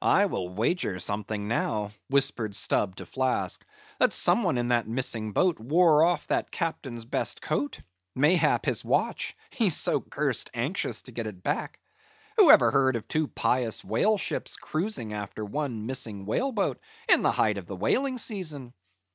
[0.00, 3.62] "I will wager something now," whispered Stubb to Flask,
[3.98, 7.78] "that some one in that missing boat wore off that Captain's best coat;
[8.14, 11.78] mayhap, his watch—he's so cursed anxious to get it back.
[12.38, 17.20] Who ever heard of two pious whale ships cruising after one missing whale boat in
[17.20, 18.72] the height of the whaling season?